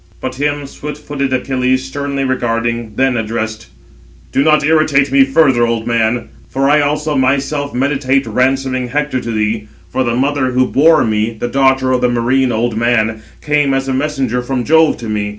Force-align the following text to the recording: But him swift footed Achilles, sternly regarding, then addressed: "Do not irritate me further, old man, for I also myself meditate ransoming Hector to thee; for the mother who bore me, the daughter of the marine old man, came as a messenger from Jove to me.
But 0.19 0.33
him 0.33 0.65
swift 0.65 0.97
footed 1.05 1.31
Achilles, 1.31 1.85
sternly 1.85 2.23
regarding, 2.23 2.93
then 2.95 3.15
addressed: 3.15 3.67
"Do 4.31 4.43
not 4.43 4.63
irritate 4.63 5.11
me 5.11 5.23
further, 5.25 5.67
old 5.67 5.85
man, 5.85 6.29
for 6.49 6.67
I 6.67 6.81
also 6.81 7.15
myself 7.15 7.71
meditate 7.71 8.25
ransoming 8.25 8.87
Hector 8.87 9.19
to 9.19 9.29
thee; 9.31 9.67
for 9.91 10.03
the 10.03 10.15
mother 10.15 10.53
who 10.53 10.65
bore 10.65 11.03
me, 11.05 11.33
the 11.39 11.47
daughter 11.47 11.91
of 11.91 12.01
the 12.01 12.09
marine 12.09 12.51
old 12.51 12.75
man, 12.75 13.21
came 13.41 13.75
as 13.75 13.87
a 13.87 13.93
messenger 13.93 14.41
from 14.41 14.63
Jove 14.63 14.97
to 14.97 15.07
me. 15.07 15.29